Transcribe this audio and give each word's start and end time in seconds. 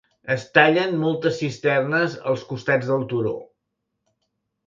Es 0.35 0.43
tallen 0.57 0.95
moltes 1.01 1.35
cisternes 1.41 2.15
als 2.31 2.47
costats 2.53 2.91
del 2.93 3.07
turó. 3.13 3.35